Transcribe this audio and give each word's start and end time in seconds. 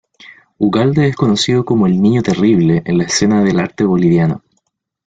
Ugalde 0.57 1.07
es 1.07 1.15
conocido 1.15 1.63
como 1.63 1.85
"el 1.85 2.01
niño 2.01 2.23
terrible" 2.23 2.81
en 2.87 2.97
la 2.97 3.03
escena 3.03 3.43
del 3.43 3.59
arte 3.59 3.83
boliviano. 3.83 4.41